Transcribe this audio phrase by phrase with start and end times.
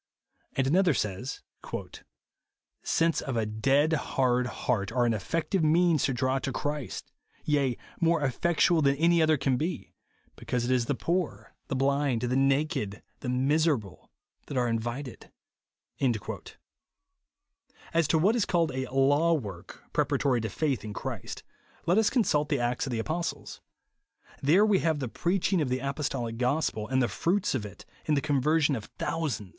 [0.55, 1.41] And another says,"
[2.83, 7.11] Sense of a dead, hard heart are an effec tual means to draw to Christ;
[7.45, 9.93] yea, more eifectual than any other can be,
[10.35, 14.09] because it is the poor, the blind, the naked, the miserable,
[14.47, 15.29] that are invited."
[17.93, 21.43] As to what is called a" law work," pre paratory to faith in Christ,
[21.85, 23.61] let us consult the Acts of the Apostles.
[24.41, 28.15] There we have the preaching of the apostolic gospel and the fruits of it, in
[28.15, 29.49] the conversion of thousands.